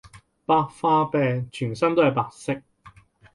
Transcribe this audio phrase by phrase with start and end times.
[0.47, 2.63] 白化病全身都係白色